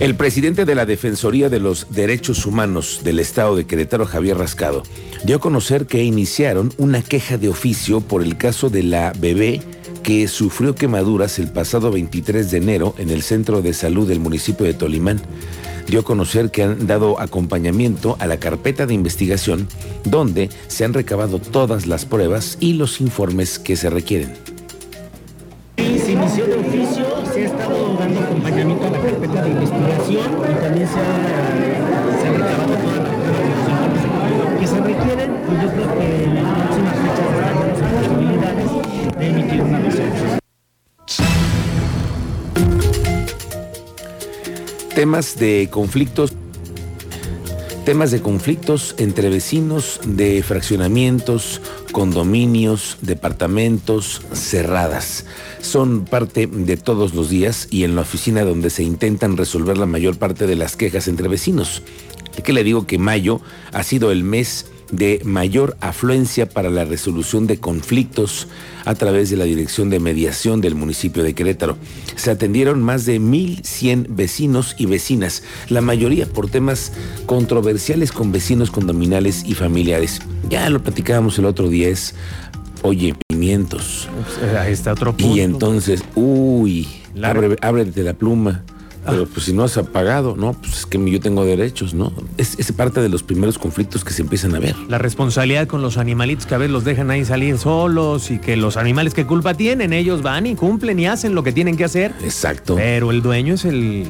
[0.00, 4.84] El presidente de la Defensoría de los Derechos Humanos del Estado de Querétaro, Javier Rascado,
[5.24, 9.60] dio a conocer que iniciaron una queja de oficio por el caso de la bebé
[10.04, 14.64] que sufrió quemaduras el pasado 23 de enero en el centro de salud del municipio
[14.66, 15.20] de Tolimán.
[15.88, 19.66] Dio a conocer que han dado acompañamiento a la carpeta de investigación
[20.04, 24.47] donde se han recabado todas las pruebas y los informes que se requieren.
[30.98, 36.24] Se ha, se ha recabado todas las pruebas que se requieren y yo creo que
[36.24, 37.28] en las próximas fechas
[38.02, 38.70] posibilidades
[39.18, 40.38] de emitir una resolución.
[44.94, 46.32] Temas de conflictos
[47.88, 55.26] temas de conflictos entre vecinos de fraccionamientos, condominios, departamentos, cerradas.
[55.60, 59.86] Son parte de todos los días y en la oficina donde se intentan resolver la
[59.86, 61.82] mayor parte de las quejas entre vecinos.
[62.44, 63.40] ¿Qué le digo que mayo
[63.72, 68.48] ha sido el mes de mayor afluencia para la resolución de conflictos
[68.84, 71.76] a través de la Dirección de Mediación del municipio de Querétaro.
[72.16, 76.92] Se atendieron más de 1.100 vecinos y vecinas, la mayoría por temas
[77.26, 80.20] controversiales con vecinos condominales y familiares.
[80.48, 82.14] Ya lo platicábamos el otro día, es,
[82.82, 84.08] oye, pimientos.
[84.58, 85.36] Ahí está otro punto.
[85.36, 86.88] Y entonces, uy,
[87.22, 88.64] abre, ábrete la pluma.
[89.10, 92.12] Pero pues si no has pagado, no, pues es que yo tengo derechos, ¿no?
[92.36, 94.76] Es, es, parte de los primeros conflictos que se empiezan a ver.
[94.88, 98.56] La responsabilidad con los animalitos que a veces los dejan ahí salir solos y que
[98.56, 101.84] los animales que culpa tienen, ellos van y cumplen y hacen lo que tienen que
[101.84, 102.14] hacer.
[102.22, 102.76] Exacto.
[102.76, 104.08] Pero el dueño es el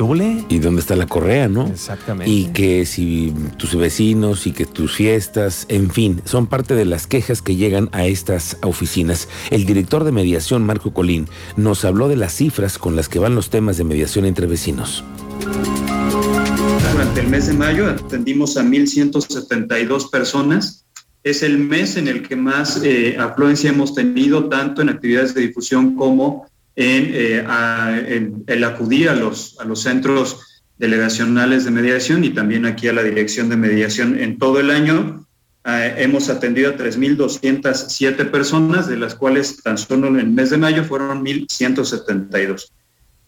[0.00, 0.46] ¿Qué huele?
[0.48, 1.66] Y dónde está la correa, ¿no?
[1.66, 2.32] Exactamente.
[2.32, 7.06] Y que si tus vecinos y que tus fiestas, en fin, son parte de las
[7.06, 9.28] quejas que llegan a estas oficinas.
[9.50, 11.28] El director de mediación, Marco Colín,
[11.58, 15.04] nos habló de las cifras con las que van los temas de mediación entre vecinos.
[16.92, 20.86] Durante el mes de mayo atendimos a 1.172 personas.
[21.24, 25.42] Es el mes en el que más eh, afluencia hemos tenido, tanto en actividades de
[25.42, 26.49] difusión como
[26.80, 32.30] en, eh, a, en, el acudir a los, a los centros delegacionales de mediación y
[32.30, 35.26] también aquí a la dirección de mediación en todo el año.
[35.66, 40.56] Eh, hemos atendido a 3.207 personas, de las cuales tan solo en el mes de
[40.56, 42.70] mayo fueron 1.172.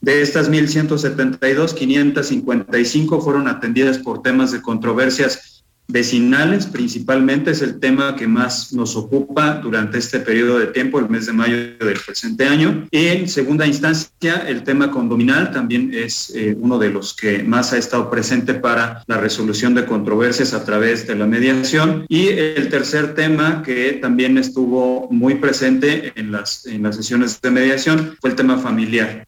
[0.00, 5.51] De estas 1.172, 555 fueron atendidas por temas de controversias
[5.88, 11.08] vecinales principalmente es el tema que más nos ocupa durante este periodo de tiempo, el
[11.08, 12.86] mes de mayo del presente año.
[12.90, 17.78] En segunda instancia, el tema condominal también es eh, uno de los que más ha
[17.78, 22.06] estado presente para la resolución de controversias a través de la mediación.
[22.08, 27.50] Y el tercer tema que también estuvo muy presente en las, en las sesiones de
[27.50, 29.26] mediación fue el tema familiar.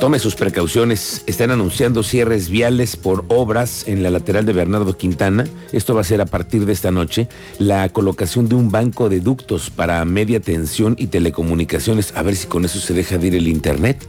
[0.00, 1.22] Tome sus precauciones.
[1.26, 5.44] Están anunciando cierres viales por obras en la lateral de Bernardo Quintana.
[5.72, 7.28] Esto va a ser a partir de esta noche.
[7.58, 12.14] La colocación de un banco de ductos para media tensión y telecomunicaciones.
[12.16, 14.02] A ver si con eso se deja de ir el internet.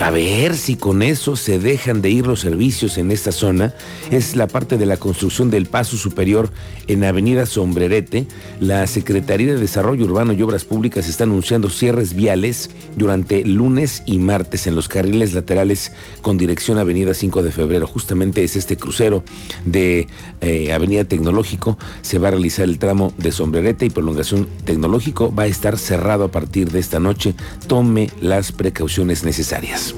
[0.00, 3.74] A ver si con eso se dejan de ir los servicios en esta zona.
[4.10, 6.50] Es la parte de la construcción del paso superior
[6.86, 8.26] en Avenida Sombrerete.
[8.60, 14.20] La Secretaría de Desarrollo Urbano y Obras Públicas está anunciando cierres viales durante lunes y
[14.20, 17.86] martes en los carriles laterales con dirección a Avenida 5 de Febrero.
[17.86, 19.22] Justamente es este crucero
[19.66, 20.08] de
[20.40, 21.76] eh, Avenida Tecnológico.
[22.00, 25.30] Se va a realizar el tramo de Sombrerete y prolongación tecnológico.
[25.30, 27.34] Va a estar cerrado a partir de esta noche.
[27.66, 29.89] Tome las precauciones necesarias.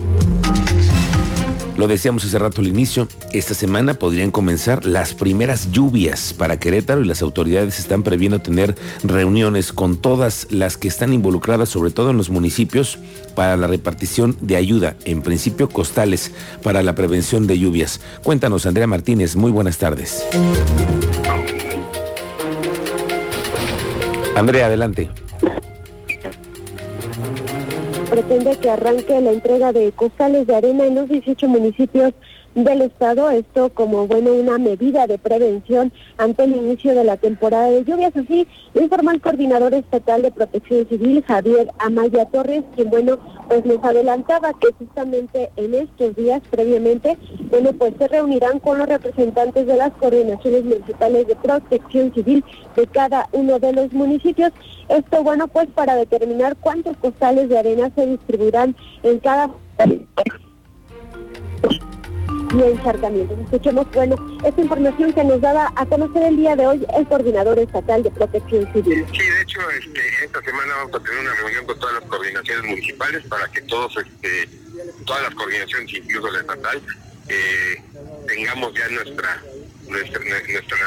[1.76, 7.00] Lo decíamos hace rato al inicio, esta semana podrían comenzar las primeras lluvias para Querétaro
[7.00, 12.10] y las autoridades están previendo tener reuniones con todas las que están involucradas, sobre todo
[12.10, 12.98] en los municipios,
[13.34, 16.30] para la repartición de ayuda, en principio costales,
[16.62, 18.00] para la prevención de lluvias.
[18.22, 20.22] Cuéntanos, Andrea Martínez, muy buenas tardes.
[24.36, 25.10] Andrea, adelante
[28.12, 32.12] pretende que arranque la entrega de costales de arena en los 18 municipios
[32.54, 37.71] del Estado, esto como bueno una medida de prevención ante el inicio de la temporada
[37.71, 38.15] de lluvias.
[38.16, 43.19] Así lo informó el coordinador estatal de protección civil, Javier Amaya Torres, quien bueno,
[43.49, 47.16] pues nos adelantaba que justamente en estos días previamente,
[47.51, 52.45] bueno, pues se reunirán con los representantes de las coordinaciones municipales de protección civil
[52.77, 54.53] de cada uno de los municipios.
[54.89, 59.51] Esto bueno pues para determinar cuántos costales de arena se distribuirán en cada
[62.53, 63.39] y encharcamientos.
[63.39, 67.59] Escuchemos, bueno, esta información que nos daba a conocer el día de hoy el coordinador
[67.59, 69.07] estatal de protección civil.
[69.13, 72.65] Sí, de hecho, este, esta semana vamos a tener una reunión con todas las coordinaciones
[72.65, 74.49] municipales para que todos, este,
[75.07, 76.83] todas las coordinaciones, incluso la estatal,
[77.28, 77.83] eh,
[78.27, 79.43] tengamos ya nuestra
[79.89, 80.78] nuestra, nuestra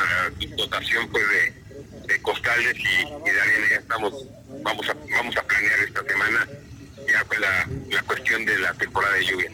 [0.57, 4.13] dotación pues de, de costales y, y, de arena ya estamos
[4.63, 6.47] vamos a vamos a planear esta semana
[7.07, 9.51] ya con la, la cuestión de la temporada de lluvia.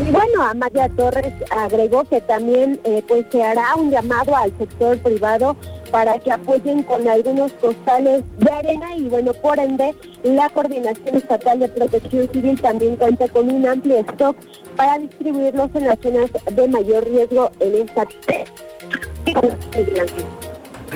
[0.00, 4.98] Y bueno, Amaya Torres agregó que también eh, pues se hará un llamado al sector
[4.98, 5.56] privado
[5.90, 11.58] para que apoyen con algunos costales de arena y bueno, por ende, la Coordinación Estatal
[11.60, 14.36] de Protección Civil también cuenta con un amplio stock
[14.76, 18.06] para distribuirlos en las zonas de mayor riesgo en esta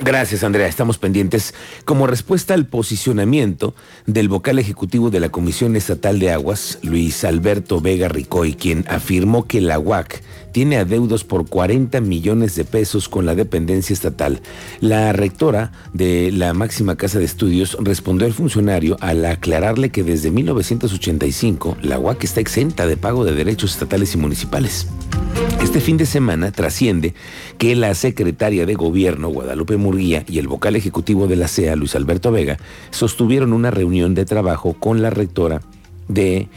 [0.02, 0.66] Gracias, Andrea.
[0.66, 1.54] Estamos pendientes.
[1.84, 3.74] Como respuesta al posicionamiento
[4.06, 9.46] del vocal ejecutivo de la Comisión Estatal de Aguas, Luis Alberto Vega Ricoy, quien afirmó
[9.46, 14.40] que la UAC tiene adeudos por 40 millones de pesos con la dependencia estatal.
[14.80, 20.30] La rectora de la máxima casa de estudios respondió al funcionario al aclararle que desde
[20.30, 24.86] 1985 la UAC está exenta de pago de derechos estatales y municipales.
[25.64, 27.14] Este fin de semana trasciende
[27.56, 31.96] que la secretaria de Gobierno, Guadalupe Murguía, y el vocal ejecutivo de la CEA, Luis
[31.96, 32.58] Alberto Vega,
[32.90, 35.62] sostuvieron una reunión de trabajo con la rectora
[36.06, 36.48] de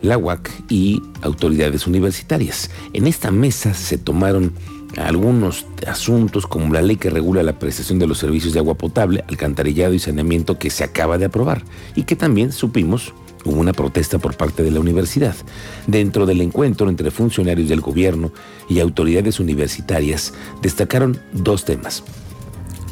[0.00, 2.70] la UAC y autoridades universitarias.
[2.92, 4.52] En esta mesa se tomaron
[4.96, 9.24] algunos asuntos como la ley que regula la prestación de los servicios de agua potable,
[9.28, 11.64] alcantarillado y saneamiento que se acaba de aprobar
[11.96, 13.12] y que también supimos
[13.44, 15.34] hubo una protesta por parte de la universidad.
[15.86, 18.32] Dentro del encuentro entre funcionarios del gobierno
[18.68, 22.02] y autoridades universitarias destacaron dos temas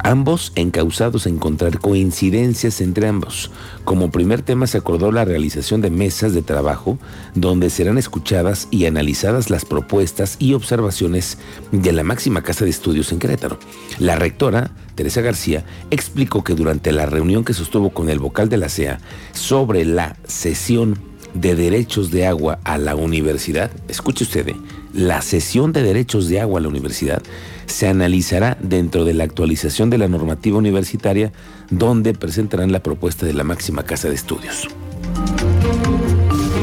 [0.03, 3.51] ambos encausados a encontrar coincidencias entre ambos.
[3.85, 6.99] Como primer tema se acordó la realización de mesas de trabajo
[7.35, 11.39] donde serán escuchadas y analizadas las propuestas y observaciones
[11.73, 13.59] de la máxima casa de estudios en Querétaro.
[13.99, 14.71] La rectora,
[15.01, 19.01] Teresa García, explicó que durante la reunión que sostuvo con el vocal de la CEA
[19.33, 20.99] sobre la sesión
[21.33, 24.57] de derechos de agua a la universidad, escuche usted, ¿eh?
[24.93, 27.23] la sesión de derechos de agua a la universidad
[27.65, 31.33] se analizará dentro de la actualización de la normativa universitaria
[31.71, 34.69] donde presentarán la propuesta de la máxima casa de estudios.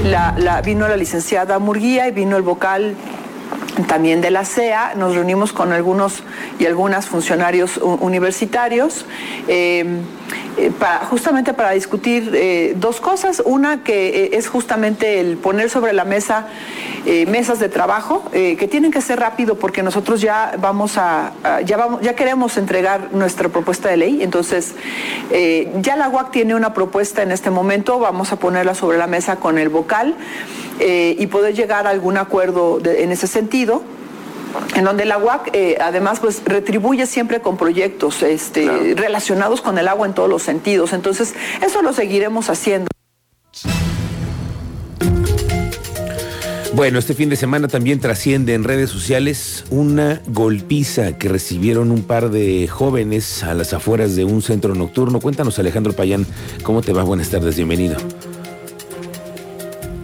[0.03, 2.95] La, vino la licenciada Murguía y vino el vocal
[3.85, 6.23] también de la CEA, nos reunimos con algunos
[6.59, 9.05] y algunas funcionarios universitarios.
[9.47, 10.01] Eh,
[10.57, 10.71] eh,
[11.11, 13.43] justamente para discutir eh, dos cosas.
[13.45, 16.47] Una que eh, es justamente el poner sobre la mesa
[17.29, 21.31] mesas de trabajo que tienen que ser rápido porque nosotros ya vamos a,
[21.63, 24.23] ya vamos ya queremos entregar nuestra propuesta de ley.
[24.23, 24.73] Entonces
[25.79, 27.97] ya la UAC tiene una propuesta en este momento.
[27.97, 30.17] Vamos a ponerla sobre la mesa con el vocal
[30.79, 33.83] y poder llegar a algún acuerdo en ese sentido
[34.75, 39.87] en donde la UAC eh, además pues retribuye siempre con proyectos este, relacionados con el
[39.87, 40.93] agua en todos los sentidos.
[40.93, 41.33] Entonces,
[41.65, 42.87] eso lo seguiremos haciendo.
[46.73, 52.03] Bueno, este fin de semana también trasciende en redes sociales una golpiza que recibieron un
[52.03, 55.19] par de jóvenes a las afueras de un centro nocturno.
[55.19, 56.27] Cuéntanos, Alejandro Payán,
[56.61, 57.01] ¿cómo te va?
[57.01, 57.97] Buenas tardes, bienvenido.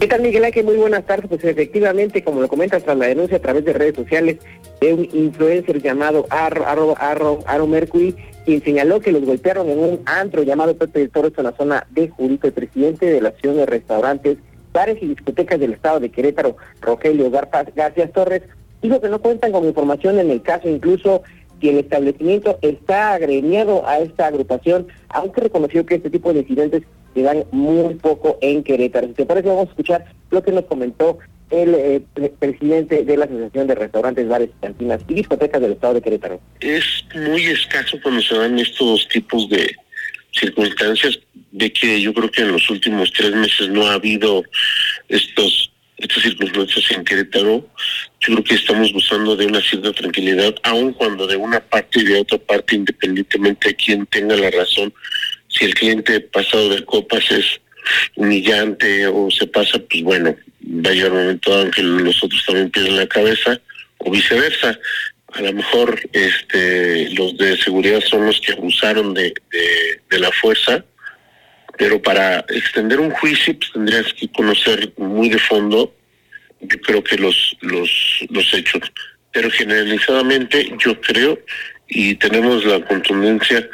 [0.03, 0.65] ¿Qué tal, Miguel Ángel?
[0.65, 1.29] Muy buenas tardes.
[1.29, 4.37] Pues efectivamente, como lo comentas tras la denuncia a través de redes sociales
[4.81, 6.65] de un influencer llamado Arro,
[6.97, 11.45] Arro, Mercury, quien señaló que los golpearon en un antro llamado Pepe de Torres en
[11.45, 14.37] la zona de Jurico, el presidente de la Asociación de Restaurantes,
[14.73, 18.41] Bares y Discotecas del Estado de Querétaro, Rogelio García Torres,
[18.81, 21.23] dijo que no cuentan con información en el caso, incluso
[21.61, 26.83] que el establecimiento está agremiado a esta agrupación, aunque reconoció que este tipo de incidentes
[27.13, 29.07] se dan muy poco en Querétaro.
[29.07, 31.19] Si te parece, vamos a escuchar lo que nos comentó
[31.51, 36.01] el eh, presidente de la Asociación de Restaurantes, Bares, Cantinas y Discotecas del Estado de
[36.01, 36.41] Querétaro.
[36.59, 39.75] Es muy escaso cuando se dan estos tipos de
[40.31, 41.19] circunstancias,
[41.51, 44.43] de que yo creo que en los últimos tres meses no ha habido
[45.09, 47.65] estos estas circunstancias en Querétaro,
[48.19, 52.03] yo creo que estamos gozando de una cierta tranquilidad, aun cuando de una parte y
[52.03, 54.93] de otra parte, independientemente de quién tenga la razón,
[55.53, 57.61] si el cliente pasado de copas es
[58.15, 62.43] humillante o se pasa, pues bueno, va a llegar un momento en que los otros
[62.45, 63.59] también pierden la cabeza
[63.99, 64.79] o viceversa.
[65.33, 69.33] A lo mejor este, los de seguridad son los que abusaron de,
[70.09, 70.85] de, la fuerza,
[71.77, 75.93] pero para extender un juicio pues, tendrías que conocer muy de fondo,
[76.61, 77.89] yo creo que los, los,
[78.29, 78.81] los hechos.
[79.31, 81.39] Pero generalizadamente yo creo
[81.87, 83.67] y tenemos la contundencia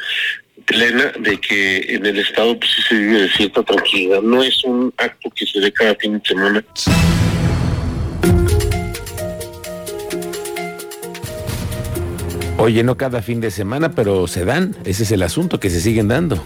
[0.70, 4.22] plena de que en el Estado pues sí se vive de cierta tranquilidad.
[4.22, 6.64] No es un acto que se dé cada fin de semana.
[12.58, 14.76] Oye, no cada fin de semana, pero se dan.
[14.84, 16.42] Ese es el asunto, que se siguen dando.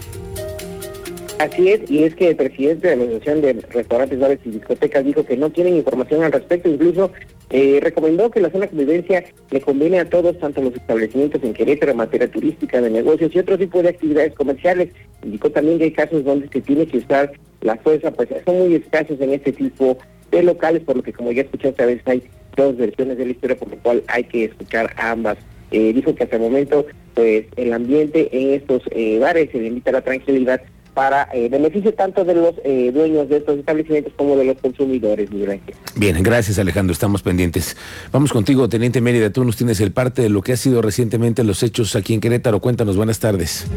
[1.37, 5.03] Así es, y es que el presidente de la Asociación de Restaurantes, Bares y Discotecas
[5.03, 7.11] dijo que no tienen información al respecto, incluso
[7.49, 11.53] eh, recomendó que la zona de convivencia le conviene a todos, tanto los establecimientos en
[11.53, 14.89] Querétaro, materia turística, de negocios y otro tipo de actividades comerciales.
[15.23, 18.75] Indicó también que hay casos donde se tiene que usar la fuerza, pues son muy
[18.75, 19.97] escasos en este tipo
[20.31, 22.23] de locales, por lo que como ya escuchaste a veces hay
[22.55, 25.37] dos versiones de la historia, por lo cual hay que escuchar ambas.
[25.71, 29.89] Eh, dijo que hasta el momento, pues el ambiente en estos eh, bares se limita
[29.89, 30.61] a la tranquilidad
[30.95, 35.29] para eh, beneficio tanto de los eh, dueños de estos establecimientos como de los consumidores,
[35.29, 35.61] Miguel
[35.95, 37.77] Bien, gracias Alejandro, estamos pendientes.
[38.11, 41.43] Vamos contigo, Teniente Mérida, tú nos tienes el parte de lo que ha sido recientemente
[41.43, 42.61] los hechos aquí en Querétaro.
[42.61, 43.67] Cuéntanos, buenas tardes.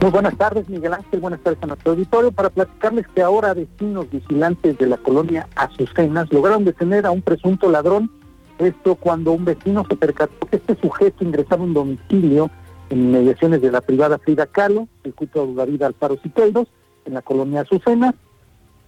[0.00, 1.18] Muy buenas tardes, Miguel Ángel.
[1.18, 2.30] Buenas tardes a nuestro auditorio.
[2.30, 7.68] Para platicarles que ahora vecinos vigilantes de la colonia Azucenas lograron detener a un presunto
[7.68, 8.10] ladrón.
[8.58, 12.50] Esto cuando un vecino se percató que este sujeto ingresaba a un domicilio
[12.90, 16.68] en mediaciones de la privada Frida Kahlo, circuito David Alfaro Siqueiros,
[17.04, 18.14] en la colonia Azucena,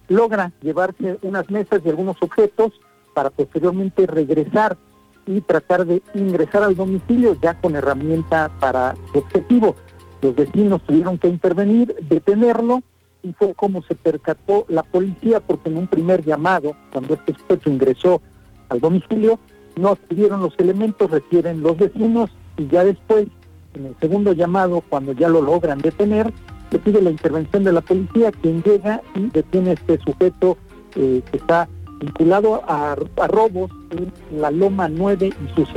[0.07, 2.73] logra llevarse unas mesas y algunos objetos
[3.13, 4.77] para posteriormente regresar
[5.25, 9.75] y tratar de ingresar al domicilio ya con herramienta para su objetivo.
[10.21, 12.81] Los vecinos tuvieron que intervenir, detenerlo
[13.21, 17.69] y fue como se percató la policía porque en un primer llamado, cuando este sujeto
[17.69, 18.21] ingresó
[18.69, 19.39] al domicilio,
[19.75, 23.27] no tuvieron los elementos, refieren los vecinos y ya después
[23.73, 26.33] en el segundo llamado, cuando ya lo logran detener,
[26.71, 30.57] se pide la intervención de la policía, quien llega y detiene a este sujeto
[30.95, 31.67] eh, que está
[31.99, 32.95] vinculado a,
[33.27, 35.69] robos en la Loma 9 y sus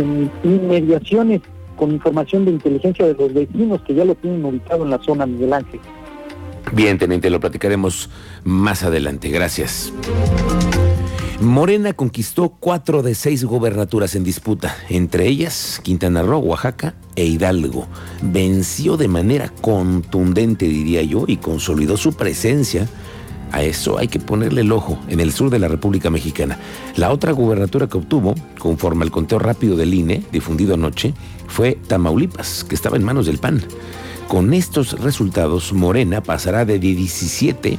[0.44, 1.40] inmediaciones,
[1.76, 5.26] con información de inteligencia de los vecinos que ya lo tienen ubicado en la zona
[5.26, 5.80] Miguel Ángel.
[6.72, 8.08] Bien, teniente, lo platicaremos
[8.44, 9.30] más adelante.
[9.30, 9.92] Gracias.
[11.42, 17.88] Morena conquistó cuatro de seis gobernaturas en disputa, entre ellas Quintana Roo, Oaxaca e Hidalgo.
[18.22, 22.88] Venció de manera contundente, diría yo, y consolidó su presencia.
[23.50, 26.58] A eso hay que ponerle el ojo en el sur de la República Mexicana.
[26.96, 31.12] La otra gubernatura que obtuvo, conforme al conteo rápido del INE, difundido anoche,
[31.49, 33.62] fue Tamaulipas, que estaba en manos del PAN.
[34.28, 37.78] Con estos resultados, Morena pasará de 17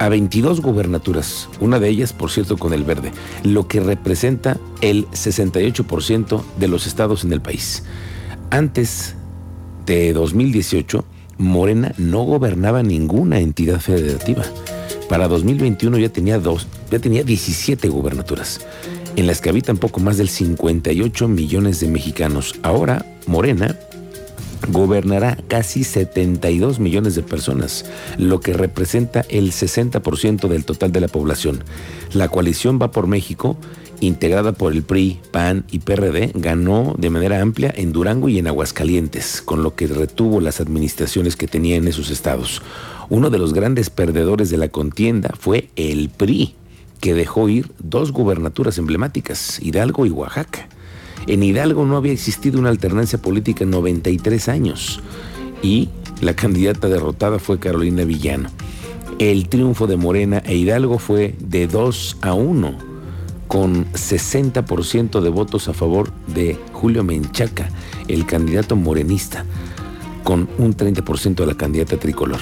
[0.00, 3.12] a 22 gubernaturas, una de ellas, por cierto, con el verde,
[3.44, 7.84] lo que representa el 68% de los estados en el país.
[8.48, 9.14] Antes
[9.84, 11.04] de 2018,
[11.36, 14.42] Morena no gobernaba ninguna entidad federativa.
[15.10, 18.66] Para 2021 ya tenía dos, ya tenía 17 gubernaturas,
[19.16, 22.54] en las que habitan poco más del 58 millones de mexicanos.
[22.62, 23.76] Ahora, Morena
[24.68, 27.84] gobernará casi 72 millones de personas,
[28.18, 31.64] lo que representa el 60% del total de la población.
[32.12, 33.56] La coalición Va por México,
[34.00, 38.46] integrada por el PRI, PAN y PRD, ganó de manera amplia en Durango y en
[38.46, 42.62] Aguascalientes, con lo que retuvo las administraciones que tenía en esos estados.
[43.08, 46.54] Uno de los grandes perdedores de la contienda fue el PRI,
[47.00, 50.68] que dejó ir dos gubernaturas emblemáticas, Hidalgo y Oaxaca.
[51.26, 55.00] En Hidalgo no había existido una alternancia política en 93 años
[55.62, 55.88] y
[56.20, 58.48] la candidata derrotada fue Carolina Villano.
[59.18, 62.78] El triunfo de Morena e Hidalgo fue de 2 a 1,
[63.48, 67.68] con 60% de votos a favor de Julio Menchaca,
[68.08, 69.44] el candidato morenista,
[70.24, 72.40] con un 30% de la candidata tricolor.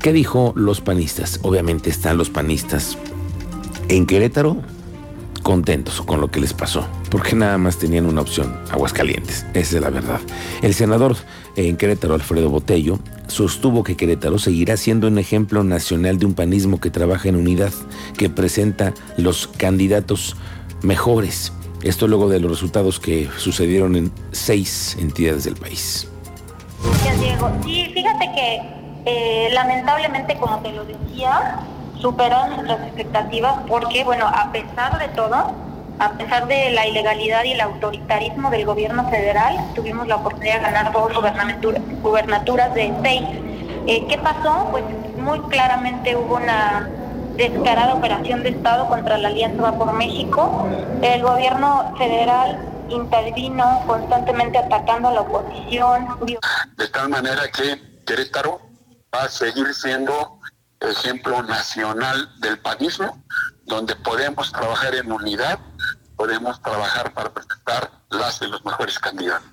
[0.00, 1.40] ¿Qué dijo los panistas?
[1.42, 2.96] Obviamente están los panistas
[3.88, 4.56] en Querétaro
[5.42, 9.82] contentos con lo que les pasó, porque nada más tenían una opción, Aguascalientes, esa es
[9.82, 10.20] la verdad.
[10.62, 11.16] El senador
[11.56, 16.80] en Querétaro, Alfredo Botello, sostuvo que Querétaro seguirá siendo un ejemplo nacional de un panismo
[16.80, 17.72] que trabaja en unidad,
[18.16, 20.36] que presenta los candidatos
[20.82, 21.52] mejores.
[21.82, 26.08] Esto luego de los resultados que sucedieron en seis entidades del país.
[26.82, 27.50] Gracias, Diego.
[27.64, 28.60] Sí, fíjate que
[29.06, 31.60] eh, lamentablemente, como te lo decía,
[32.00, 35.67] superó nuestras expectativas porque, bueno, a pesar de todo,
[35.98, 40.60] a pesar de la ilegalidad y el autoritarismo del gobierno federal, tuvimos la oportunidad de
[40.60, 41.12] ganar dos
[42.02, 43.22] gubernaturas de seis.
[43.86, 44.68] Eh, ¿Qué pasó?
[44.70, 44.84] Pues
[45.16, 46.88] muy claramente hubo una
[47.36, 50.68] descarada operación de Estado contra la Alianza Va por México.
[51.02, 56.08] El gobierno federal intervino constantemente atacando a la oposición.
[56.76, 58.60] De tal manera que Querétaro
[59.14, 60.37] va a seguir siendo
[60.80, 63.22] ejemplo nacional del panismo,
[63.64, 65.58] donde podemos trabajar en unidad,
[66.16, 69.48] podemos trabajar para presentar las de los mejores candidatos.